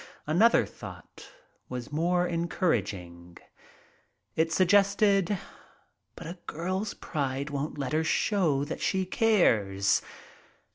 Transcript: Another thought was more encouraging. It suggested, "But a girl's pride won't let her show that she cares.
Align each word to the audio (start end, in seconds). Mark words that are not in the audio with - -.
Another 0.25 0.65
thought 0.65 1.31
was 1.69 1.91
more 1.91 2.25
encouraging. 2.25 3.37
It 4.35 4.51
suggested, 4.51 5.37
"But 6.15 6.25
a 6.25 6.39
girl's 6.47 6.95
pride 6.95 7.51
won't 7.51 7.77
let 7.77 7.93
her 7.93 8.03
show 8.03 8.63
that 8.65 8.81
she 8.81 9.05
cares. 9.05 10.01